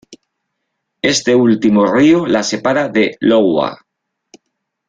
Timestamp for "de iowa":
2.89-3.77